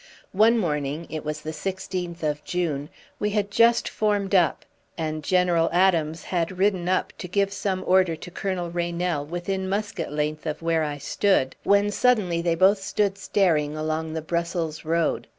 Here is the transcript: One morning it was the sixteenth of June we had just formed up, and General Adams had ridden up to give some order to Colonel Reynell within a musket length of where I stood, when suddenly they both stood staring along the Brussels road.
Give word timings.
One 0.33 0.57
morning 0.57 1.05
it 1.11 1.23
was 1.23 1.41
the 1.41 1.53
sixteenth 1.53 2.23
of 2.23 2.43
June 2.43 2.89
we 3.19 3.29
had 3.29 3.51
just 3.51 3.87
formed 3.87 4.33
up, 4.33 4.65
and 4.97 5.23
General 5.23 5.69
Adams 5.71 6.23
had 6.23 6.57
ridden 6.57 6.89
up 6.89 7.13
to 7.19 7.27
give 7.27 7.53
some 7.53 7.83
order 7.85 8.15
to 8.15 8.31
Colonel 8.31 8.71
Reynell 8.71 9.23
within 9.27 9.65
a 9.65 9.67
musket 9.67 10.11
length 10.11 10.47
of 10.47 10.63
where 10.63 10.83
I 10.83 10.97
stood, 10.97 11.55
when 11.61 11.91
suddenly 11.91 12.41
they 12.41 12.55
both 12.55 12.81
stood 12.81 13.15
staring 13.19 13.77
along 13.77 14.13
the 14.13 14.23
Brussels 14.23 14.83
road. 14.83 15.27